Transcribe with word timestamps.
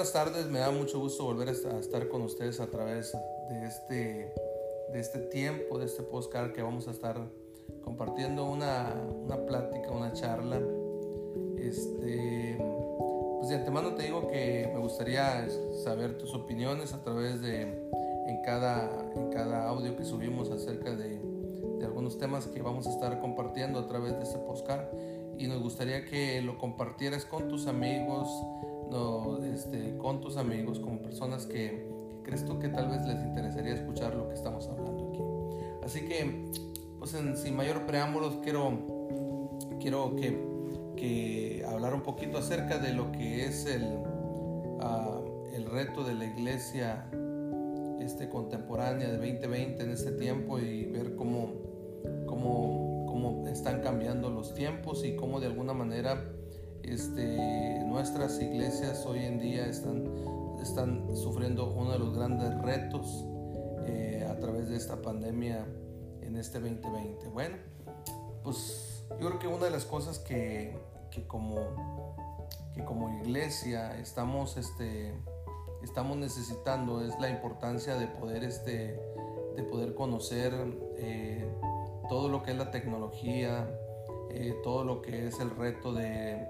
Buenas 0.00 0.14
tardes, 0.14 0.46
me 0.46 0.60
da 0.60 0.70
mucho 0.70 0.98
gusto 0.98 1.24
volver 1.24 1.50
a 1.50 1.78
estar 1.78 2.08
con 2.08 2.22
ustedes 2.22 2.58
a 2.58 2.68
través 2.68 3.12
de 3.50 3.66
este, 3.66 4.32
de 4.94 4.98
este 4.98 5.18
tiempo, 5.18 5.78
de 5.78 5.84
este 5.84 6.02
postcard 6.02 6.52
que 6.52 6.62
vamos 6.62 6.88
a 6.88 6.92
estar 6.92 7.20
compartiendo 7.84 8.46
una, 8.46 8.94
una 9.26 9.44
plática, 9.44 9.90
una 9.90 10.14
charla. 10.14 10.58
Este, 11.58 12.56
pues 13.40 13.50
de 13.50 13.56
antemano 13.56 13.94
te 13.94 14.04
digo 14.04 14.26
que 14.28 14.70
me 14.72 14.80
gustaría 14.80 15.46
saber 15.84 16.16
tus 16.16 16.32
opiniones 16.32 16.94
a 16.94 17.04
través 17.04 17.42
de 17.42 17.60
en 17.60 18.42
cada, 18.42 19.12
en 19.14 19.28
cada 19.28 19.68
audio 19.68 19.98
que 19.98 20.06
subimos 20.06 20.50
acerca 20.50 20.96
de, 20.96 21.20
de 21.78 21.84
algunos 21.84 22.16
temas 22.16 22.46
que 22.46 22.62
vamos 22.62 22.86
a 22.86 22.90
estar 22.90 23.20
compartiendo 23.20 23.78
a 23.78 23.86
través 23.86 24.16
de 24.16 24.22
este 24.22 24.38
postcard 24.38 24.86
y 25.40 25.46
nos 25.48 25.62
gustaría 25.62 26.04
que 26.04 26.42
lo 26.42 26.58
compartieras 26.58 27.24
con 27.24 27.48
tus 27.48 27.66
amigos, 27.66 28.28
no, 28.90 29.42
este, 29.42 29.96
con 29.96 30.20
tus 30.20 30.36
amigos, 30.36 30.78
con 30.78 30.98
personas 30.98 31.46
que, 31.46 31.88
crees 32.22 32.44
tú 32.44 32.58
que 32.58 32.68
tal 32.68 32.90
vez 32.90 33.06
les 33.06 33.24
interesaría 33.24 33.72
escuchar 33.72 34.14
lo 34.14 34.28
que 34.28 34.34
estamos 34.34 34.68
hablando 34.68 35.08
aquí. 35.08 35.22
Así 35.82 36.06
que, 36.06 36.50
pues 36.98 37.16
sin 37.42 37.56
mayor 37.56 37.86
preámbulos, 37.86 38.38
quiero, 38.42 39.58
quiero 39.80 40.14
que, 40.14 41.64
hablar 41.66 41.94
un 41.94 42.02
poquito 42.02 42.36
acerca 42.36 42.76
de 42.76 42.92
lo 42.92 43.10
que 43.10 43.46
es 43.46 43.64
el, 43.64 43.82
uh, 43.84 45.54
el 45.54 45.64
reto 45.64 46.04
de 46.04 46.14
la 46.14 46.26
iglesia 46.26 47.06
este, 48.00 48.28
contemporánea 48.28 49.08
de 49.08 49.16
2020 49.16 49.82
en 49.82 49.90
este 49.90 50.12
tiempo 50.12 50.58
y 50.58 50.84
ver 50.84 51.14
cómo 51.14 51.29
están 53.60 53.82
cambiando 53.82 54.30
los 54.30 54.54
tiempos 54.54 55.04
y 55.04 55.16
cómo 55.16 55.38
de 55.38 55.48
alguna 55.48 55.74
manera 55.74 56.32
este, 56.82 57.84
nuestras 57.84 58.40
iglesias 58.40 59.04
hoy 59.04 59.18
en 59.18 59.38
día 59.38 59.66
están, 59.66 60.10
están 60.62 61.14
sufriendo 61.14 61.70
uno 61.70 61.92
de 61.92 61.98
los 61.98 62.16
grandes 62.16 62.58
retos 62.62 63.26
eh, 63.84 64.26
a 64.26 64.38
través 64.38 64.70
de 64.70 64.76
esta 64.76 65.02
pandemia 65.02 65.66
en 66.22 66.38
este 66.38 66.58
2020. 66.58 67.28
Bueno, 67.28 67.58
pues 68.42 69.04
yo 69.20 69.28
creo 69.28 69.38
que 69.38 69.46
una 69.46 69.66
de 69.66 69.72
las 69.72 69.84
cosas 69.84 70.18
que, 70.18 70.74
que 71.10 71.26
como, 71.26 72.16
que 72.72 72.82
como 72.82 73.10
iglesia 73.22 73.98
estamos, 73.98 74.56
este, 74.56 75.12
estamos 75.82 76.16
necesitando 76.16 77.04
es 77.04 77.12
la 77.20 77.28
importancia 77.28 77.94
de 77.96 78.06
poder, 78.06 78.42
este, 78.42 78.98
de 79.54 79.62
poder 79.64 79.94
conocer 79.94 80.54
eh, 80.96 81.46
todo 82.10 82.28
lo 82.28 82.42
que 82.42 82.50
es 82.50 82.58
la 82.58 82.72
tecnología, 82.72 83.70
eh, 84.30 84.54
todo 84.64 84.84
lo 84.84 85.00
que 85.00 85.28
es 85.28 85.38
el 85.38 85.48
reto 85.50 85.94
de, 85.94 86.44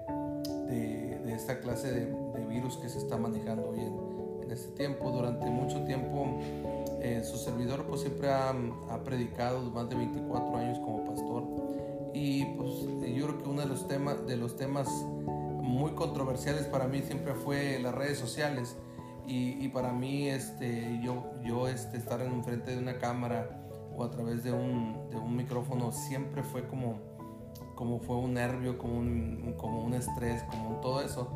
de, 0.67 1.33
esta 1.33 1.59
clase 1.59 1.91
de, 1.91 2.21
virus 2.49 2.75
que 2.75 2.89
se 2.89 2.97
está 2.97 3.15
manejando 3.15 3.69
hoy 3.69 3.79
en, 3.79 4.51
este 4.51 4.75
tiempo. 4.75 5.09
Durante 5.11 5.45
mucho 5.49 5.85
tiempo 5.85 6.25
eh, 6.99 7.21
su 7.23 7.37
servidor 7.37 7.85
pues 7.85 8.01
siempre 8.01 8.29
ha, 8.29 8.53
predicado 9.05 9.61
más 9.69 9.87
de 9.87 9.95
24 9.95 10.57
años 10.57 10.77
como 10.79 11.05
pastor 11.05 11.43
y 12.13 12.43
pues 12.57 12.69
yo 13.15 13.27
creo 13.27 13.37
que 13.41 13.47
uno 13.47 13.61
de 13.61 13.67
los 13.67 13.87
temas, 13.87 14.27
de 14.27 14.35
los 14.35 14.57
temas 14.57 14.89
muy 14.89 15.91
controversiales 15.91 16.65
para 16.65 16.87
mí 16.87 17.01
siempre 17.03 17.33
fue 17.33 17.79
las 17.79 17.95
redes 17.95 18.17
sociales 18.17 18.75
y, 19.25 19.69
para 19.69 19.93
mí 19.93 20.27
este, 20.27 20.99
yo, 21.01 21.23
yo 21.45 21.69
este, 21.69 21.95
estar 21.95 22.19
en 22.19 22.43
frente 22.43 22.71
de 22.71 22.79
una 22.79 22.97
cámara 22.97 23.60
o 23.95 24.03
a 24.03 24.11
través 24.11 24.43
de 24.43 24.51
un, 24.51 25.09
de 25.09 25.17
un 25.17 25.35
micrófono 25.35 25.91
siempre 25.91 26.43
fue 26.43 26.67
como 26.67 27.11
como 27.81 27.97
fue 27.97 28.15
un 28.15 28.35
nervio, 28.35 28.77
como 28.77 28.99
un, 28.99 29.55
como 29.57 29.83
un 29.83 29.95
estrés, 29.95 30.43
como 30.43 30.79
todo 30.81 31.01
eso. 31.01 31.31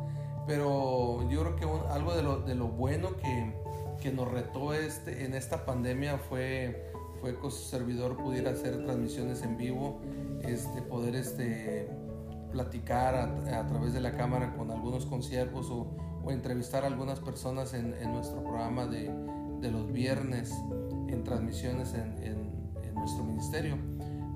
Pero 0.46 1.28
yo 1.28 1.40
creo 1.42 1.56
que 1.56 1.92
algo 1.92 2.14
de 2.14 2.22
lo, 2.22 2.38
de 2.38 2.54
lo 2.54 2.68
bueno 2.68 3.16
que, 3.16 3.52
que, 4.00 4.12
nos 4.12 4.30
retó 4.30 4.72
este, 4.72 5.24
en 5.24 5.34
esta 5.34 5.66
pandemia 5.66 6.18
fue, 6.18 6.92
fue 7.20 7.34
que 7.34 7.50
su 7.50 7.64
servidor 7.64 8.16
pudiera 8.16 8.52
hacer 8.52 8.84
transmisiones 8.84 9.42
en 9.42 9.56
vivo, 9.56 10.00
este, 10.42 10.82
poder 10.82 11.16
este, 11.16 11.90
platicar 12.52 13.16
a, 13.16 13.66
través 13.66 13.92
de 13.92 14.00
la 14.00 14.16
cámara 14.16 14.54
con 14.54 14.70
algunos 14.70 15.04
conciervos 15.04 15.68
o, 15.68 15.96
o 16.24 16.30
entrevistar 16.30 16.84
a 16.84 16.86
algunas 16.86 17.18
personas 17.18 17.74
en, 17.74 17.90
nuestro 18.12 18.44
programa 18.44 18.86
de, 18.86 19.12
de, 19.60 19.70
los 19.72 19.90
viernes 19.92 20.54
en 21.08 21.24
transmisiones 21.24 21.92
en 21.94 22.45
nuestro 23.06 23.24
ministerio. 23.24 23.78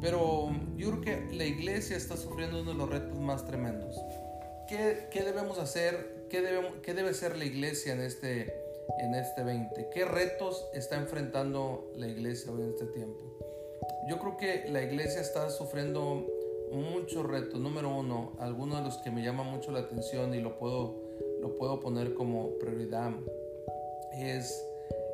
Pero 0.00 0.50
yo 0.76 0.90
creo 0.90 1.00
que 1.00 1.34
la 1.34 1.44
iglesia 1.44 1.96
está 1.96 2.16
sufriendo 2.16 2.60
uno 2.60 2.72
de 2.72 2.78
los 2.78 2.88
retos 2.88 3.18
más 3.18 3.44
tremendos. 3.44 4.00
¿Qué, 4.68 5.08
qué 5.10 5.22
debemos 5.22 5.58
hacer? 5.58 6.26
¿Qué, 6.30 6.40
debemos, 6.40 6.74
¿Qué 6.82 6.94
debe 6.94 7.12
ser 7.12 7.36
la 7.36 7.44
iglesia 7.44 7.92
en 7.92 8.00
este, 8.00 8.62
en 9.00 9.14
este 9.14 9.42
20? 9.42 9.90
¿Qué 9.92 10.04
retos 10.04 10.64
está 10.72 10.96
enfrentando 10.96 11.90
la 11.96 12.06
iglesia 12.06 12.52
hoy 12.52 12.62
en 12.62 12.70
este 12.70 12.86
tiempo? 12.86 13.18
Yo 14.08 14.18
creo 14.20 14.36
que 14.36 14.70
la 14.70 14.82
iglesia 14.82 15.20
está 15.20 15.50
sufriendo 15.50 16.26
muchos 16.70 17.26
retos. 17.26 17.60
Número 17.60 17.94
uno, 17.94 18.32
algunos 18.38 18.78
de 18.78 18.84
los 18.84 18.98
que 18.98 19.10
me 19.10 19.22
llaman 19.22 19.46
mucho 19.50 19.72
la 19.72 19.80
atención 19.80 20.32
y 20.32 20.40
lo 20.40 20.56
puedo, 20.58 20.94
lo 21.40 21.56
puedo 21.56 21.80
poner 21.80 22.14
como 22.14 22.56
prioridad 22.58 23.12
es, 24.12 24.66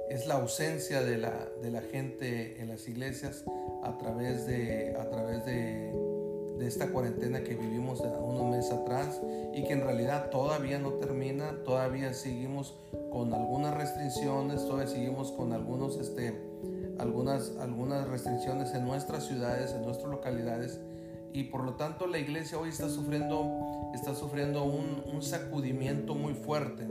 es 0.09 0.27
la 0.27 0.35
ausencia 0.35 1.03
de 1.03 1.19
la, 1.19 1.49
de 1.63 1.71
la 1.71 1.83
gente 1.83 2.61
en 2.61 2.69
las 2.69 2.89
iglesias 2.89 3.45
a 3.83 3.99
través 3.99 4.47
de, 4.47 4.97
a 4.99 5.09
través 5.09 5.45
de, 5.45 5.93
esta 6.61 6.89
cuarentena 6.89 7.45
que 7.45 7.55
vivimos 7.55 8.01
unos 8.01 8.51
meses 8.51 8.73
atrás 8.73 9.21
y 9.55 9.63
que 9.65 9.75
en 9.75 9.83
realidad 9.83 10.31
todavía 10.31 10.79
no 10.79 10.95
termina, 10.95 11.63
todavía 11.65 12.13
seguimos 12.15 12.75
con 13.13 13.33
algunas 13.35 13.77
restricciones, 13.77 14.65
todavía 14.67 14.89
seguimos 14.89 15.33
con 15.33 15.53
algunos, 15.53 15.97
este, 15.99 16.35
algunas, 16.99 17.53
algunas 17.61 18.09
restricciones 18.09 18.75
en 18.75 18.85
nuestras 18.85 19.27
ciudades, 19.27 19.73
en 19.73 19.83
nuestras 19.83 20.11
localidades 20.11 20.81
y 21.33 21.45
por 21.45 21.63
lo 21.63 21.75
tanto 21.75 22.07
la 22.07 22.19
iglesia 22.19 22.59
hoy 22.59 22.71
está 22.71 22.89
sufriendo, 22.89 23.93
está 23.95 24.15
sufriendo 24.15 24.65
un, 24.65 25.05
un 25.13 25.23
sacudimiento 25.23 26.15
muy 26.15 26.35
fuerte 26.35 26.89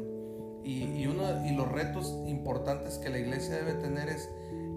y, 0.66 1.06
uno, 1.08 1.46
y 1.46 1.56
los 1.56 1.72
retos 1.72 2.16
importantes 2.28 2.98
que 2.98 3.10
la 3.10 3.20
iglesia 3.20 3.56
debe 3.56 3.74
tener 3.76 4.10
es 4.10 4.30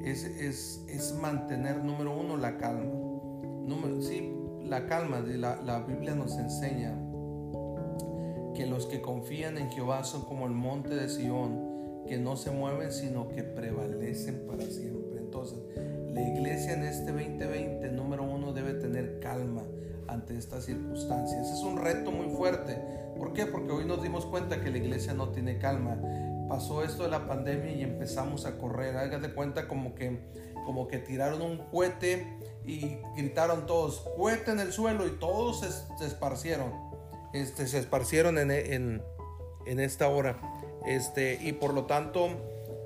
es, 0.05 0.25
es, 0.25 0.85
es 0.89 1.15
mantener, 1.15 1.83
número 1.85 2.17
uno, 2.17 2.37
la 2.37 2.57
calma. 2.57 2.85
Número, 3.67 4.01
sí, 4.01 4.33
la 4.65 4.87
calma, 4.87 5.21
de 5.21 5.39
la, 5.39 5.61
la 5.63 5.81
Biblia 5.81 6.15
nos 6.15 6.37
enseña 6.37 6.97
que 8.55 8.67
los 8.67 8.87
que 8.87 9.01
confían 9.01 9.59
en 9.59 9.71
Jehová 9.71 10.05
son 10.05 10.23
como 10.23 10.47
el 10.47 10.53
monte 10.53 10.95
de 10.95 11.09
Sión, 11.09 12.05
que 12.07 12.19
no 12.19 12.37
se 12.37 12.51
mueven, 12.51 12.91
sino 12.91 13.29
que 13.29 13.43
prevalecen 13.43 14.47
para 14.47 14.65
siempre. 14.65 15.21
Entonces, 15.21 15.59
la 16.13 16.23
iglesia 16.23 16.73
en 16.73 16.85
este 16.85 17.13
2020, 17.13 17.91
número 17.93 18.25
uno, 18.25 18.53
debe 18.53 18.75
tener 18.75 19.21
calma 19.21 19.63
ante 20.09 20.37
estas 20.37 20.65
circunstancias. 20.65 21.49
Es 21.51 21.61
un 21.61 21.79
reto 21.79 22.11
muy 22.11 22.35
fuerte. 22.35 22.81
¿Por 23.17 23.33
qué? 23.33 23.47
Porque 23.47 23.73
hoy 23.73 23.85
nos 23.85 24.03
dimos 24.03 24.27
cuenta 24.27 24.61
que 24.61 24.71
la 24.71 24.79
iglesia 24.79 25.15
no 25.15 25.29
tiene 25.29 25.59
calma 25.59 25.99
pasó 26.49 26.83
esto 26.83 27.05
de 27.05 27.11
la 27.11 27.27
pandemia 27.27 27.73
y 27.73 27.83
empezamos 27.83 28.47
a 28.47 28.57
correr. 28.59 28.97
Hágate 28.97 29.33
cuenta 29.33 29.69
como 29.69 29.95
que, 29.95 30.19
como 30.65 30.89
que 30.89 30.99
tiraron 30.99 31.43
un 31.43 31.59
cohete 31.71 32.27
y 32.65 32.99
gritaron 33.17 33.67
todos, 33.67 34.01
cohete 34.17 34.51
en 34.51 34.61
el 34.61 34.73
suelo 34.73 35.07
y 35.07 35.11
todos 35.11 35.61
se, 35.61 36.07
esparcieron. 36.07 36.73
Este, 37.33 37.67
se 37.67 37.79
esparcieron 37.79 38.39
en, 38.39 38.51
en, 38.51 39.03
en, 39.67 39.81
esta 39.81 40.09
hora. 40.09 40.41
Este, 40.87 41.39
y 41.43 41.53
por 41.53 41.75
lo 41.75 41.85
tanto, 41.85 42.29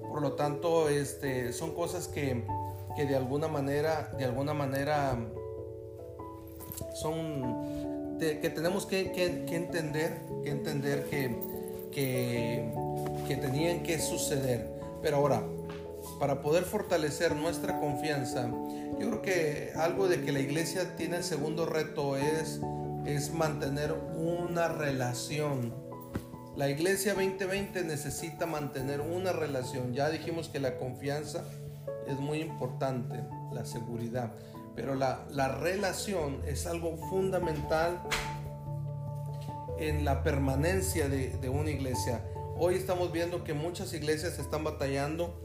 por 0.03 0.21
lo 0.21 0.33
tanto, 0.33 0.89
este, 0.89 1.53
son 1.53 1.75
cosas 1.75 2.09
que, 2.09 2.45
que 2.97 3.07
de 3.07 3.15
alguna 3.15 3.47
manera, 3.47 4.13
de 4.19 4.25
alguna 4.25 4.53
manera 4.53 5.17
son 6.95 8.19
que 8.19 8.51
tenemos 8.51 8.87
que, 8.87 9.01
entender, 9.01 10.21
que 10.45 10.51
entender 10.51 11.05
que, 11.11 11.37
que 11.91 12.73
que 13.27 13.37
tenían 13.37 13.83
que 13.83 13.99
suceder. 13.99 14.69
Pero 15.03 15.19
ahora, 15.19 15.43
para 16.19 16.43
poder 16.43 16.65
fortalecer 16.65 17.35
nuestra 17.35 17.81
confianza, 17.81 18.49
yo 18.99 19.09
creo 19.09 19.23
que 19.23 19.73
algo 19.77 20.09
de 20.09 20.23
que 20.23 20.33
la 20.33 20.41
iglesia 20.41 20.97
tiene 20.97 21.19
el 21.19 21.25
segundo 21.25 21.67
reto 21.67 22.17
es, 22.17 22.61
es 23.07 23.33
mantener 23.33 23.95
una 24.17 24.69
relación. 24.69 25.75
La 26.57 26.69
iglesia 26.69 27.15
2020 27.15 27.85
necesita 27.85 28.47
mantener 28.47 29.01
una 29.01 29.33
relación. 29.33 29.95
Ya 29.95 30.11
dijimos 30.11 30.49
que 30.49 30.61
la 30.61 30.77
confianza 30.77 31.45
es 32.07 32.19
muy 32.19 32.41
importante, 32.41 33.21
la 33.53 33.65
seguridad, 33.65 34.33
pero 34.75 34.95
la, 34.95 35.27
la 35.31 35.49
relación 35.49 36.43
es 36.47 36.67
algo 36.67 36.97
fundamental 37.11 38.01
en 39.79 40.05
la 40.05 40.23
permanencia 40.23 41.09
de, 41.09 41.31
de 41.39 41.49
una 41.49 41.71
iglesia. 41.71 42.25
Hoy 42.57 42.75
estamos 42.75 43.13
viendo 43.13 43.45
que 43.45 43.55
muchas 43.55 43.93
iglesias 43.93 44.39
están 44.39 44.65
batallando 44.65 45.41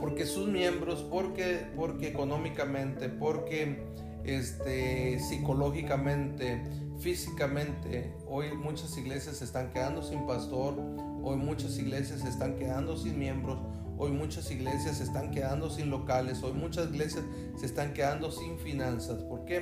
porque 0.00 0.26
sus 0.26 0.48
miembros, 0.48 1.06
porque, 1.08 1.64
porque 1.76 2.08
económicamente, 2.08 3.08
porque 3.08 3.84
este, 4.24 5.18
psicológicamente, 5.20 6.60
físicamente. 6.98 8.12
Hoy 8.26 8.52
muchas 8.52 8.96
iglesias 8.96 9.36
se 9.36 9.44
están 9.44 9.72
quedando 9.72 10.02
sin 10.02 10.26
pastor, 10.26 10.74
hoy 11.22 11.36
muchas 11.36 11.78
iglesias 11.78 12.20
se 12.20 12.28
están 12.28 12.56
quedando 12.56 12.96
sin 12.96 13.18
miembros, 13.18 13.58
hoy 14.02 14.10
muchas 14.10 14.50
iglesias 14.50 14.98
se 14.98 15.04
están 15.04 15.30
quedando 15.30 15.70
sin 15.70 15.88
locales, 15.88 16.42
hoy 16.42 16.54
muchas 16.54 16.88
iglesias 16.88 17.24
se 17.56 17.66
están 17.66 17.94
quedando 17.94 18.32
sin 18.32 18.58
finanzas. 18.58 19.22
¿Por 19.22 19.44
qué? 19.44 19.60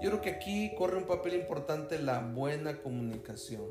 Yo 0.00 0.10
creo 0.10 0.20
que 0.20 0.30
aquí 0.30 0.72
corre 0.78 0.96
un 0.96 1.06
papel 1.06 1.34
importante 1.34 1.98
la 1.98 2.20
buena 2.20 2.80
comunicación. 2.82 3.64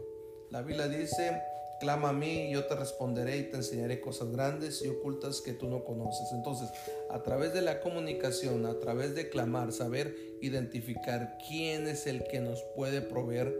La 0.49 0.61
Biblia 0.61 0.89
dice, 0.89 1.41
clama 1.79 2.09
a 2.09 2.13
mí 2.13 2.51
yo 2.51 2.65
te 2.65 2.75
responderé 2.75 3.37
y 3.37 3.43
te 3.43 3.55
enseñaré 3.55 4.01
cosas 4.01 4.29
grandes 4.33 4.81
y 4.83 4.89
ocultas 4.89 5.39
que 5.39 5.53
tú 5.53 5.69
no 5.69 5.85
conoces. 5.85 6.33
Entonces, 6.33 6.69
a 7.09 7.23
través 7.23 7.53
de 7.53 7.61
la 7.61 7.79
comunicación, 7.79 8.65
a 8.65 8.77
través 8.77 9.15
de 9.15 9.29
clamar, 9.29 9.71
saber 9.71 10.17
identificar 10.41 11.37
quién 11.47 11.87
es 11.87 12.07
el 12.07 12.25
que 12.25 12.41
nos 12.41 12.61
puede 12.75 12.99
proveer 13.01 13.55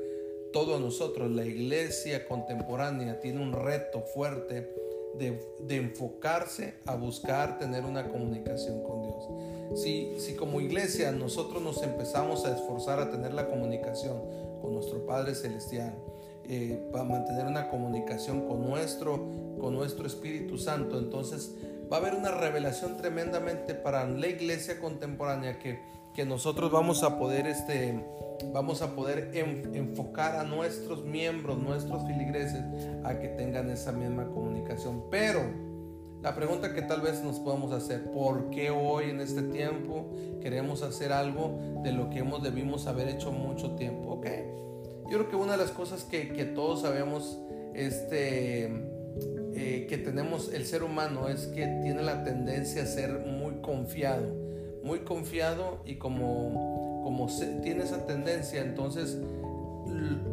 todo 0.52 0.76
a 0.76 0.80
nosotros. 0.80 1.32
La 1.32 1.46
iglesia 1.46 2.28
contemporánea 2.28 3.22
tiene 3.22 3.42
un 3.42 3.54
reto 3.54 4.02
fuerte 4.02 4.89
de, 5.18 5.76
enfocarse 5.76 6.76
a 6.86 6.96
buscar 6.96 7.58
tener 7.58 7.86
una 7.86 8.10
comunicación 8.10 8.84
con 8.84 9.04
Dios. 9.04 9.82
Si, 9.82 10.20
si 10.20 10.36
como 10.36 10.62
iglesia 10.62 11.12
nosotros 11.12 11.62
nos 11.62 11.82
empezamos 11.84 12.46
a 12.46 12.56
esforzar 12.56 13.00
a 13.00 13.12
tener 13.12 13.34
la 13.34 13.48
comunicación 13.48 14.22
con 14.62 14.74
nuestro 14.74 15.06
Padre 15.06 15.36
Celestial, 15.36 15.94
eh, 16.52 16.90
para 16.92 17.04
mantener 17.04 17.46
una 17.46 17.70
comunicación 17.70 18.48
con 18.48 18.68
nuestro, 18.68 19.24
con 19.60 19.76
nuestro 19.76 20.08
Espíritu 20.08 20.58
Santo, 20.58 20.98
entonces 20.98 21.56
va 21.94 21.98
a 21.98 22.00
haber 22.00 22.16
una 22.16 22.32
revelación 22.32 22.98
tremendamente 22.98 23.76
para 23.76 24.10
la 24.10 24.26
iglesia 24.26 24.80
contemporánea 24.80 25.60
que, 25.60 25.80
que 26.14 26.26
nosotros 26.26 26.72
vamos 26.72 27.04
a 27.04 27.18
poder, 27.18 27.48
este, 27.48 28.04
vamos 28.54 28.82
a 28.82 28.96
poder 28.96 29.32
enfocar 29.34 30.36
a 30.36 30.44
nuestros 30.44 31.06
miembros, 31.06 31.58
nuestros 31.58 32.06
filigreses, 32.06 32.64
a 33.04 33.20
que 33.20 33.28
tengan 33.30 33.70
esa 33.70 33.92
misma 33.92 34.28
comunicación. 34.28 35.04
Pero 35.10 35.42
la 36.22 36.36
pregunta 36.36 36.74
que 36.74 36.82
tal 36.82 37.02
vez 37.02 37.24
nos 37.24 37.40
podamos 37.40 37.72
hacer, 37.72 38.12
¿por 38.12 38.50
qué 38.50 38.72
hoy 38.72 39.10
en 39.10 39.22
este 39.22 39.44
tiempo 39.44 40.12
queremos 40.42 40.84
hacer 40.84 41.12
algo 41.14 41.60
de 41.84 41.92
lo 41.92 42.10
que 42.10 42.20
hemos 42.20 42.44
debimos 42.44 42.88
haber 42.88 43.08
hecho 43.08 43.32
mucho 43.32 43.76
tiempo? 43.76 44.10
Ok 44.10 44.28
yo 45.10 45.18
creo 45.18 45.30
que 45.30 45.36
una 45.36 45.54
de 45.54 45.58
las 45.58 45.72
cosas 45.72 46.04
que, 46.04 46.26
todos 46.54 46.82
sabemos, 46.82 47.40
este, 47.74 48.66
eh, 49.56 49.88
que 49.90 49.98
tenemos 49.98 50.54
el 50.54 50.66
ser 50.66 50.84
humano 50.84 51.28
es 51.28 51.48
que 51.48 51.66
tiene 51.82 52.04
la 52.04 52.24
tendencia 52.24 52.84
a 52.84 52.86
ser 52.86 53.10
muy 53.20 53.56
confiado, 53.56 54.28
muy 54.84 55.00
confiado 55.00 55.81
y 55.86 55.96
como, 55.96 57.02
como 57.04 57.28
tiene 57.62 57.84
esa 57.84 58.06
tendencia, 58.06 58.62
entonces 58.62 59.18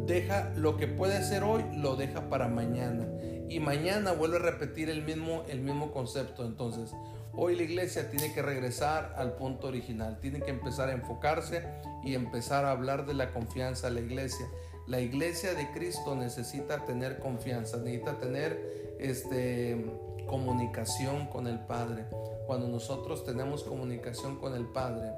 deja 0.05 0.51
lo 0.55 0.77
que 0.77 0.87
puede 0.87 1.23
ser 1.23 1.43
hoy, 1.43 1.63
lo 1.75 1.95
deja 1.95 2.29
para 2.29 2.47
mañana. 2.47 3.05
Y 3.49 3.59
mañana 3.59 4.11
vuelve 4.11 4.37
a 4.37 4.39
repetir 4.39 4.89
el 4.89 5.03
mismo, 5.03 5.43
el 5.47 5.61
mismo 5.61 5.91
concepto. 5.91 6.45
Entonces, 6.45 6.93
Hoy 7.39 7.55
la 7.55 7.61
iglesia 7.61 8.09
tiene 8.09 8.33
que 8.33 8.41
regresar 8.41 9.13
al 9.15 9.33
punto 9.33 9.67
original, 9.67 10.17
tiene 10.19 10.41
que 10.41 10.49
empezar 10.49 10.89
a 10.89 10.93
enfocarse 10.93 11.61
y 12.03 12.15
empezar 12.15 12.65
a 12.65 12.71
hablar 12.71 13.05
de 13.05 13.13
la 13.13 13.31
confianza 13.31 13.87
a 13.87 13.89
la 13.91 13.99
iglesia. 13.99 14.47
La 14.87 15.01
iglesia 15.01 15.53
de 15.53 15.69
Cristo 15.71 16.15
necesita 16.15 16.83
tener 16.85 17.19
confianza, 17.19 17.77
necesita 17.77 18.19
tener 18.19 18.97
este, 18.99 19.85
comunicación 20.27 21.27
con 21.27 21.47
el 21.47 21.59
Padre. 21.59 22.05
Cuando 22.45 22.67
nosotros 22.67 23.23
tenemos 23.23 23.63
comunicación 23.63 24.37
con 24.37 24.53
el 24.53 24.67
Padre, 24.67 25.11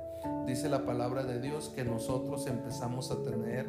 dice 0.46 0.70
la 0.70 0.86
palabra 0.86 1.24
de 1.24 1.42
Dios 1.42 1.70
que 1.70 1.84
nosotros 1.84 2.48
empezamos 2.48 3.12
a 3.12 3.22
tener 3.22 3.68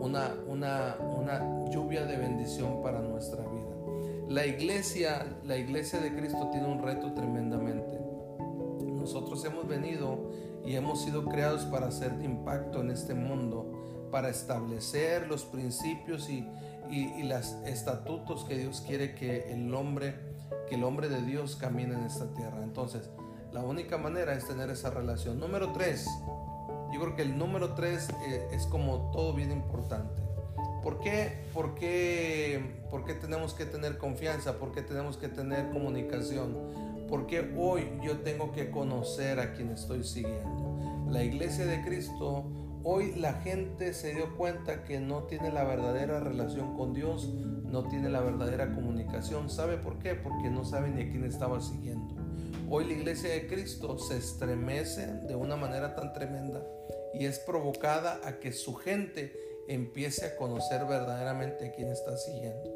una, 0.00 0.34
una, 0.46 0.96
una 1.00 1.68
lluvia 1.70 2.04
de 2.04 2.16
bendición 2.16 2.82
para 2.82 3.00
nuestra 3.00 3.42
vida. 3.42 3.72
La 4.28 4.46
iglesia, 4.46 5.26
la 5.44 5.56
iglesia 5.56 6.00
de 6.00 6.14
Cristo 6.14 6.48
tiene 6.50 6.66
un 6.66 6.82
reto 6.82 7.12
tremendamente. 7.12 7.98
Nosotros 8.80 9.44
hemos 9.44 9.66
venido 9.66 10.30
y 10.64 10.76
hemos 10.76 11.02
sido 11.02 11.24
creados 11.24 11.64
para 11.66 11.88
hacer 11.88 12.12
impacto 12.22 12.80
en 12.80 12.90
este 12.90 13.14
mundo, 13.14 14.08
para 14.10 14.28
establecer 14.28 15.26
los 15.26 15.44
principios 15.44 16.30
y, 16.30 16.48
y, 16.90 17.22
los 17.24 17.52
estatutos 17.66 18.44
que 18.44 18.58
Dios 18.58 18.82
quiere 18.86 19.14
que 19.14 19.52
el 19.52 19.74
hombre, 19.74 20.14
que 20.68 20.76
el 20.76 20.84
hombre 20.84 21.08
de 21.08 21.22
Dios 21.22 21.56
camine 21.56 21.94
en 21.94 22.04
esta 22.04 22.32
tierra. 22.34 22.62
Entonces, 22.62 23.10
la 23.52 23.60
única 23.60 23.98
manera 23.98 24.34
es 24.34 24.46
tener 24.46 24.70
esa 24.70 24.90
relación. 24.90 25.38
Número 25.38 25.72
tres, 25.72 26.06
yo 26.92 27.00
creo 27.00 27.16
que 27.16 27.22
el 27.22 27.36
número 27.38 27.74
tres 27.74 28.08
eh, 28.26 28.48
es 28.52 28.66
como 28.66 29.10
todo 29.12 29.34
bien 29.34 29.52
importante. 29.52 30.22
¿Por 30.82 30.98
qué, 30.98 31.44
por, 31.54 31.74
qué, 31.74 32.82
¿Por 32.90 33.04
qué 33.04 33.14
tenemos 33.14 33.54
que 33.54 33.64
tener 33.64 33.98
confianza? 33.98 34.58
¿Por 34.58 34.72
qué 34.72 34.82
tenemos 34.82 35.16
que 35.16 35.28
tener 35.28 35.70
comunicación? 35.70 36.56
Porque 37.08 37.54
hoy 37.56 37.88
yo 38.02 38.18
tengo 38.18 38.52
que 38.52 38.70
conocer 38.70 39.38
a 39.38 39.52
quien 39.52 39.70
estoy 39.70 40.02
siguiendo. 40.02 41.06
La 41.08 41.22
iglesia 41.22 41.66
de 41.66 41.82
Cristo, 41.82 42.46
hoy 42.84 43.14
la 43.16 43.34
gente 43.34 43.94
se 43.94 44.14
dio 44.14 44.36
cuenta 44.36 44.84
que 44.84 45.00
no 45.00 45.24
tiene 45.24 45.52
la 45.52 45.64
verdadera 45.64 46.20
relación 46.20 46.76
con 46.76 46.92
Dios, 46.92 47.28
no 47.32 47.88
tiene 47.88 48.10
la 48.10 48.20
verdadera 48.20 48.74
comunicación. 48.74 49.50
¿Sabe 49.50 49.76
por 49.76 49.98
qué? 49.98 50.14
Porque 50.14 50.50
no 50.50 50.64
sabe 50.64 50.90
ni 50.90 51.02
a 51.02 51.10
quién 51.10 51.24
estaba 51.24 51.60
siguiendo. 51.60 52.14
Hoy 52.68 52.86
la 52.86 52.92
iglesia 52.92 53.30
de 53.30 53.46
Cristo 53.46 53.98
se 53.98 54.16
estremece 54.16 55.06
de 55.06 55.34
una 55.34 55.56
manera 55.56 55.94
tan 55.94 56.12
tremenda 56.12 56.64
y 57.14 57.26
es 57.26 57.38
provocada 57.38 58.20
a 58.24 58.38
que 58.38 58.52
su 58.52 58.74
gente 58.74 59.32
empiece 59.68 60.26
a 60.26 60.36
conocer 60.36 60.84
verdaderamente 60.86 61.68
a 61.68 61.72
quién 61.72 61.88
está 61.88 62.16
siguiendo. 62.16 62.70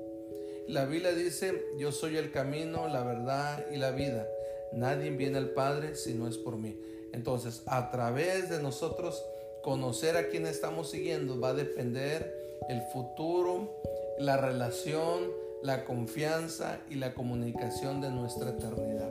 La 0.69 0.85
Biblia 0.85 1.13
dice, 1.13 1.63
yo 1.79 1.93
soy 1.93 2.17
el 2.17 2.33
camino, 2.33 2.89
la 2.89 3.05
verdad 3.05 3.65
y 3.71 3.77
la 3.77 3.93
vida. 3.93 4.27
Nadie 4.73 5.11
viene 5.11 5.39
al 5.39 5.51
Padre 5.51 5.95
si 5.95 6.15
no 6.15 6.27
es 6.27 6.37
por 6.39 6.57
mí. 6.57 6.79
Entonces, 7.13 7.63
a 7.67 7.91
través 7.91 8.51
de 8.51 8.61
nosotros 8.61 9.25
conocer 9.67 10.17
a 10.17 10.29
quién 10.29 10.47
estamos 10.47 10.91
siguiendo 10.91 11.41
va 11.41 11.49
a 11.49 11.55
depender 11.55 12.33
el 12.69 12.83
futuro, 12.83 13.83
la 14.17 14.37
relación, 14.37 15.25
la 15.61 15.85
confianza 15.85 16.79
y 16.89 16.95
la 16.95 17.15
comunicación 17.15 18.01
de 18.01 18.11
nuestra 18.13 18.51
eternidad. 18.51 19.11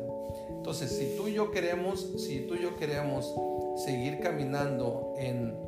Entonces, 0.51 0.91
si 0.91 1.17
tú 1.17 1.27
y 1.27 1.33
yo 1.33 1.51
queremos, 1.51 2.07
si 2.17 2.47
tú 2.47 2.55
y 2.55 2.61
yo 2.61 2.77
queremos 2.77 3.35
seguir 3.83 4.21
caminando 4.21 5.13
en 5.17 5.65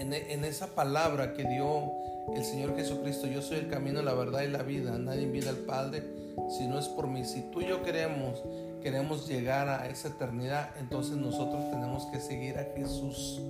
en, 0.00 0.44
esa 0.44 0.74
palabra 0.74 1.34
que 1.34 1.44
dio 1.44 1.92
el 2.34 2.44
Señor 2.44 2.76
Jesucristo, 2.76 3.26
yo 3.26 3.42
soy 3.42 3.58
el 3.58 3.68
camino, 3.68 4.02
la 4.02 4.14
verdad 4.14 4.42
y 4.42 4.48
la 4.48 4.62
vida, 4.62 4.98
nadie 4.98 5.26
viene 5.26 5.48
al 5.48 5.58
Padre 5.58 6.02
si 6.48 6.66
no 6.66 6.78
es 6.78 6.88
por 6.88 7.06
mí. 7.06 7.24
Si 7.24 7.42
tú 7.50 7.60
y 7.60 7.66
yo 7.66 7.82
queremos, 7.82 8.42
queremos 8.82 9.28
llegar 9.28 9.68
a 9.68 9.88
esa 9.88 10.08
eternidad, 10.08 10.70
entonces 10.78 11.16
nosotros 11.16 11.70
tenemos 11.70 12.06
que 12.06 12.20
seguir 12.20 12.58
a 12.58 12.64
Jesús. 12.76 13.42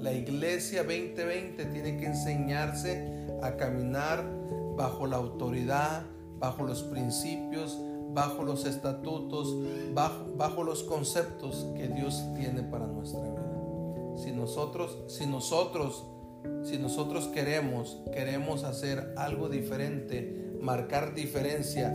La 0.00 0.12
iglesia 0.12 0.82
2020 0.82 1.64
tiene 1.66 1.96
que 1.98 2.06
enseñarse 2.06 3.26
a 3.42 3.56
caminar 3.56 4.24
bajo 4.76 5.06
la 5.06 5.16
autoridad, 5.16 6.02
bajo 6.38 6.64
los 6.64 6.82
principios, 6.82 7.78
bajo 8.12 8.42
los 8.42 8.64
estatutos, 8.64 9.56
bajo, 9.94 10.64
los 10.64 10.82
conceptos 10.82 11.66
que 11.76 11.88
Dios 11.88 12.22
tiene 12.34 12.62
para 12.62 12.86
nuestra 12.86 13.20
vida 13.20 13.50
si 14.22 14.32
nosotros, 14.32 14.98
si 15.06 15.26
nosotros, 15.26 16.04
si 16.62 16.78
nosotros 16.78 17.28
queremos, 17.28 17.98
queremos 18.12 18.64
hacer 18.64 19.14
algo 19.16 19.48
diferente, 19.48 20.56
marcar 20.60 21.14
diferencia 21.14 21.94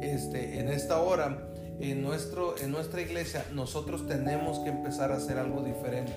este, 0.00 0.60
en 0.60 0.68
esta 0.68 1.02
hora, 1.02 1.50
en, 1.80 2.02
nuestro, 2.02 2.56
en 2.58 2.70
nuestra 2.70 3.02
iglesia, 3.02 3.44
nosotros 3.52 4.06
tenemos 4.06 4.58
que 4.60 4.70
empezar 4.70 5.12
a 5.12 5.16
hacer 5.16 5.38
algo 5.38 5.62
diferente. 5.62 6.14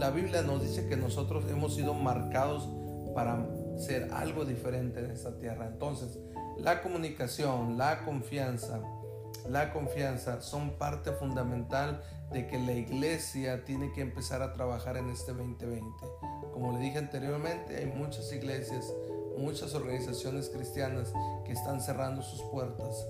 La 0.00 0.10
Biblia 0.10 0.40
nos 0.40 0.62
dice 0.62 0.88
que 0.88 0.96
nosotros 0.96 1.44
hemos 1.50 1.74
sido 1.74 1.92
marcados 1.92 2.66
para 3.14 3.46
ser 3.76 4.10
algo 4.14 4.46
diferente 4.46 5.00
en 5.00 5.10
esta 5.10 5.38
tierra. 5.38 5.66
Entonces, 5.66 6.18
la 6.56 6.80
comunicación, 6.80 7.76
la 7.76 8.02
confianza, 8.06 8.80
la 9.46 9.74
confianza 9.74 10.40
son 10.40 10.70
parte 10.78 11.12
fundamental 11.12 12.02
de 12.32 12.46
que 12.46 12.58
la 12.58 12.72
iglesia 12.72 13.62
tiene 13.66 13.92
que 13.92 14.00
empezar 14.00 14.40
a 14.40 14.54
trabajar 14.54 14.96
en 14.96 15.10
este 15.10 15.34
2020. 15.34 15.84
Como 16.54 16.72
le 16.72 16.78
dije 16.78 16.96
anteriormente, 16.96 17.76
hay 17.76 17.86
muchas 17.86 18.32
iglesias, 18.32 18.90
muchas 19.36 19.74
organizaciones 19.74 20.48
cristianas 20.48 21.12
que 21.44 21.52
están 21.52 21.82
cerrando 21.82 22.22
sus 22.22 22.40
puertas. 22.44 23.06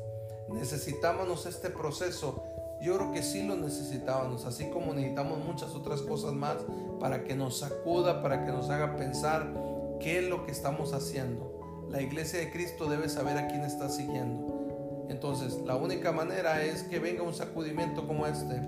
Necesitábamos 0.48 1.46
este 1.46 1.70
proceso. 1.70 2.42
Yo 2.80 2.96
creo 2.96 3.12
que 3.12 3.22
sí 3.22 3.42
lo 3.42 3.56
necesitábamos, 3.56 4.46
así 4.46 4.70
como 4.70 4.94
necesitamos 4.94 5.44
muchas 5.44 5.74
otras 5.74 6.00
cosas 6.02 6.32
más 6.32 6.56
para 6.98 7.24
que 7.24 7.34
nos 7.34 7.58
sacuda, 7.58 8.22
para 8.22 8.44
que 8.44 8.52
nos 8.52 8.70
haga 8.70 8.96
pensar 8.96 9.52
qué 10.00 10.20
es 10.20 10.28
lo 10.28 10.44
que 10.44 10.52
estamos 10.52 10.92
haciendo. 10.92 11.86
La 11.90 12.00
iglesia 12.00 12.40
de 12.40 12.50
Cristo 12.50 12.88
debe 12.88 13.08
saber 13.08 13.36
a 13.36 13.48
quién 13.48 13.62
está 13.62 13.88
siguiendo. 13.88 15.06
Entonces, 15.08 15.60
la 15.66 15.76
única 15.76 16.12
manera 16.12 16.62
es 16.62 16.84
que 16.84 16.98
venga 16.98 17.22
un 17.22 17.34
sacudimiento 17.34 18.06
como 18.06 18.26
este 18.26 18.60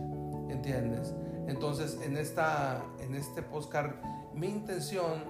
¿entiendes? 0.63 1.13
Entonces, 1.49 1.99
en, 2.05 2.17
esta, 2.17 2.85
en 3.01 3.15
este 3.15 3.43
postcard, 3.43 3.95
mi 4.33 4.47
intención 4.47 5.25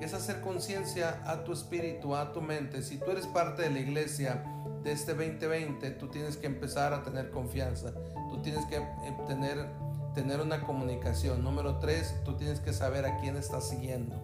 es 0.00 0.14
hacer 0.14 0.40
conciencia 0.40 1.20
a 1.26 1.44
tu 1.44 1.52
espíritu, 1.52 2.16
a 2.16 2.32
tu 2.32 2.40
mente. 2.40 2.82
Si 2.82 2.96
tú 2.96 3.10
eres 3.10 3.26
parte 3.26 3.62
de 3.62 3.70
la 3.70 3.80
iglesia 3.80 4.42
de 4.82 4.92
este 4.92 5.14
2020, 5.14 5.90
tú 5.92 6.08
tienes 6.08 6.36
que 6.36 6.46
empezar 6.46 6.92
a 6.92 7.02
tener 7.02 7.30
confianza. 7.30 7.92
Tú 8.30 8.40
tienes 8.42 8.64
que 8.66 8.76
eh, 8.76 9.16
tener, 9.26 9.66
tener 10.14 10.40
una 10.40 10.62
comunicación. 10.62 11.42
Número 11.42 11.78
tres, 11.78 12.14
tú 12.24 12.36
tienes 12.36 12.60
que 12.60 12.72
saber 12.72 13.06
a 13.06 13.18
quién 13.18 13.36
estás 13.36 13.68
siguiendo. 13.68 14.16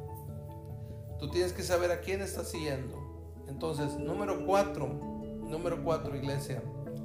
Tú 1.18 1.30
tienes 1.30 1.52
que 1.52 1.62
saber 1.62 1.90
a 1.90 2.00
quién 2.00 2.20
estás 2.23 2.50
siguiendo. 2.50 2.96
Entonces, 3.49 3.96
número 3.99 4.46
cuatro, 4.46 4.87
número 4.88 5.82
cuatro, 5.82 6.16
iglesia. 6.16 6.62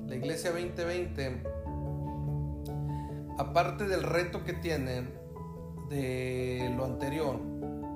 La 0.08 0.16
iglesia 0.16 0.52
2020, 0.52 1.44
aparte 3.38 3.88
del 3.88 4.04
reto 4.04 4.44
que 4.44 4.54
tienen 4.54 5.14
de 5.90 6.74
lo 6.76 6.86
anterior, 6.86 7.40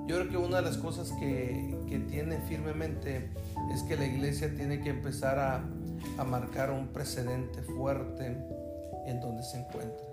yo 0.06 0.16
creo 0.16 0.30
que 0.30 0.36
una 0.36 0.56
de 0.58 0.62
las 0.62 0.76
cosas 0.76 1.10
que, 1.18 1.76
que 1.88 1.98
tiene 1.98 2.38
firmemente 2.48 3.30
es 3.72 3.82
que 3.84 3.96
la 3.96 4.06
iglesia 4.06 4.54
tiene 4.54 4.82
que 4.82 4.90
empezar 4.90 5.38
a, 5.38 5.64
a 6.18 6.24
marcar 6.24 6.70
un 6.70 6.88
precedente 6.88 7.62
fuerte 7.62 8.36
en 9.06 9.20
donde 9.20 9.42
se 9.42 9.58
encuentra. 9.58 10.06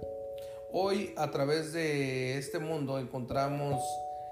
Hoy 0.71 1.13
a 1.17 1.31
través 1.31 1.74
de 1.74 2.38
este 2.38 2.60
mundo 2.60 2.98
encontramos, 3.00 3.81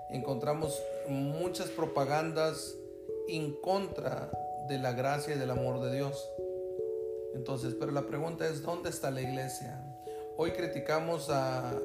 encontramos 0.09 0.81
muchas 1.09 1.67
propagandas 1.69 2.75
en 3.27 3.53
contra 3.61 4.31
de 4.69 4.77
la 4.77 4.93
gracia 4.93 5.35
y 5.35 5.37
del 5.37 5.51
amor 5.51 5.81
de 5.81 5.95
Dios. 5.95 6.29
Entonces, 7.35 7.75
pero 7.77 7.91
la 7.91 8.07
pregunta 8.07 8.47
es, 8.47 8.61
¿dónde 8.61 8.89
está 8.89 9.11
la 9.11 9.21
iglesia? 9.21 9.83
Hoy 10.37 10.51
criticamos 10.51 11.29
a, 11.29 11.77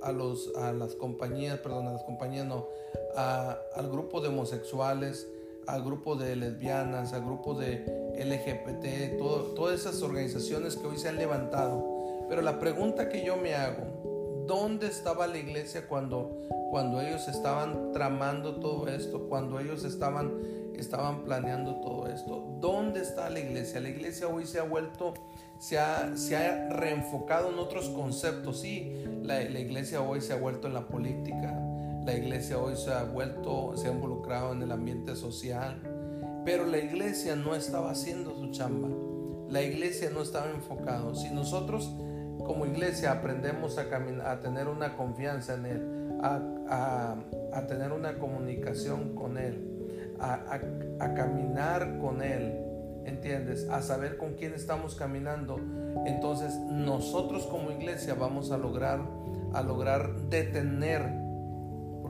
a, 0.00 0.12
los, 0.12 0.50
a 0.56 0.72
las 0.72 0.94
compañías, 0.94 1.58
perdón, 1.58 1.88
a 1.88 1.92
las 1.92 2.02
compañías 2.04 2.46
no, 2.46 2.68
al 3.16 3.90
grupo 3.90 4.20
de 4.20 4.28
homosexuales, 4.28 5.26
al 5.66 5.82
grupo 5.84 6.16
de 6.16 6.36
lesbianas, 6.36 7.12
al 7.12 7.24
grupo 7.24 7.54
de 7.54 7.84
LGBT, 8.18 9.18
todas 9.54 9.80
esas 9.80 10.02
organizaciones 10.02 10.76
que 10.76 10.86
hoy 10.86 10.98
se 10.98 11.08
han 11.08 11.16
levantado. 11.16 11.92
Pero 12.28 12.42
la 12.42 12.58
pregunta 12.58 13.08
que 13.08 13.24
yo 13.24 13.36
me 13.36 13.54
hago, 13.54 14.44
¿dónde 14.46 14.86
estaba 14.86 15.26
la 15.26 15.38
iglesia 15.38 15.86
cuando, 15.86 16.40
cuando 16.70 17.00
ellos 17.00 17.28
estaban 17.28 17.92
tramando 17.92 18.56
todo 18.56 18.88
esto, 18.88 19.28
cuando 19.28 19.60
ellos 19.60 19.84
estaban, 19.84 20.40
estaban 20.74 21.24
planeando 21.24 21.80
todo 21.80 22.06
esto? 22.08 22.56
¿Dónde 22.60 23.00
está 23.00 23.30
la 23.30 23.40
iglesia? 23.40 23.80
La 23.80 23.88
iglesia 23.88 24.28
hoy 24.28 24.46
se 24.46 24.58
ha 24.58 24.64
vuelto, 24.64 25.14
se 25.58 25.78
ha, 25.78 26.16
se 26.16 26.36
ha 26.36 26.68
reenfocado 26.70 27.50
en 27.50 27.58
otros 27.58 27.88
conceptos. 27.90 28.60
Sí, 28.60 29.04
la, 29.22 29.40
la 29.40 29.60
iglesia 29.60 30.00
hoy 30.02 30.20
se 30.20 30.32
ha 30.32 30.36
vuelto 30.36 30.66
en 30.66 30.74
la 30.74 30.88
política, 30.88 31.61
la 32.04 32.14
iglesia 32.14 32.58
hoy 32.58 32.76
se 32.76 32.92
ha 32.92 33.04
vuelto, 33.04 33.76
se 33.76 33.88
ha 33.88 33.92
involucrado 33.92 34.52
en 34.52 34.62
el 34.62 34.72
ambiente 34.72 35.14
social, 35.14 35.80
pero 36.44 36.66
la 36.66 36.78
iglesia 36.78 37.36
no 37.36 37.54
estaba 37.54 37.90
haciendo 37.90 38.34
su 38.34 38.50
chamba. 38.50 38.88
La 39.48 39.62
iglesia 39.62 40.10
no 40.10 40.22
estaba 40.22 40.50
enfocado. 40.50 41.14
Si 41.14 41.30
nosotros 41.30 41.94
como 42.44 42.66
iglesia 42.66 43.12
aprendemos 43.12 43.78
a, 43.78 43.82
a 44.30 44.40
tener 44.40 44.66
una 44.66 44.96
confianza 44.96 45.54
en 45.54 45.66
Él, 45.66 46.18
a, 46.22 47.16
a, 47.52 47.66
tener 47.66 47.92
una 47.92 48.18
comunicación 48.18 49.14
con 49.14 49.38
Él, 49.38 50.16
a, 50.18 51.14
caminar 51.14 51.98
con 51.98 52.22
Él, 52.22 52.58
¿entiendes? 53.04 53.68
A 53.68 53.82
saber 53.82 54.16
con 54.16 54.34
quién 54.34 54.54
estamos 54.54 54.96
caminando, 54.96 55.60
entonces 56.06 56.54
nosotros 56.70 57.46
como 57.46 57.70
iglesia 57.70 58.14
vamos 58.14 58.50
a 58.50 58.58
lograr, 58.58 59.00
a 59.52 59.62
lograr 59.62 60.16
detener 60.28 61.21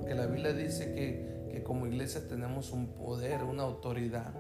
porque 0.02 0.16
la 0.16 0.26
Biblia 0.26 0.52
dice 0.52 0.92
que, 0.94 1.49
que 1.52 1.62
como 1.62 1.87
iglesia 1.87 2.26
tenemos 2.26 2.73
un 2.73 2.88
poder, 2.88 3.44
una 3.44 3.62
autoridad. 3.62 4.32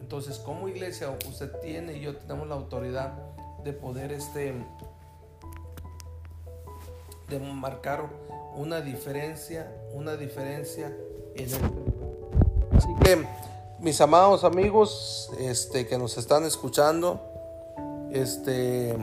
Entonces, 0.00 0.38
como 0.38 0.68
iglesia, 0.68 1.16
usted 1.28 1.52
tiene 1.60 1.96
y 1.96 2.00
yo 2.00 2.16
tenemos 2.16 2.48
la 2.48 2.56
autoridad 2.56 3.12
de 3.62 3.72
poder 3.72 4.10
este 4.10 4.52
de 7.28 7.38
marcar 7.38 8.10
una 8.56 8.80
diferencia, 8.80 9.72
una 9.92 10.16
diferencia 10.16 10.92
en 11.36 11.48
el 11.48 12.76
Así 12.76 12.88
que 13.00 13.24
mis 13.78 14.00
amados 14.00 14.42
amigos, 14.42 15.30
este 15.38 15.86
que 15.86 15.96
nos 15.96 16.18
están 16.18 16.44
escuchando, 16.44 17.20
este 18.12 18.96